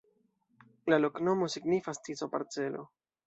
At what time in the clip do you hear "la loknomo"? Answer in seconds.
0.93-1.49